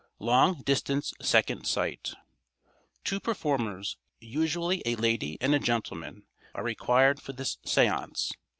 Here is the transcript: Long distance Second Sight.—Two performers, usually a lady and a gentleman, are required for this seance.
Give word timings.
Long 0.17 0.63
distance 0.63 1.13
Second 1.21 1.65
Sight.—Two 1.67 3.19
performers, 3.19 3.97
usually 4.19 4.81
a 4.83 4.95
lady 4.95 5.37
and 5.39 5.53
a 5.53 5.59
gentleman, 5.59 6.25
are 6.55 6.63
required 6.63 7.21
for 7.21 7.33
this 7.33 7.59
seance. 7.63 8.31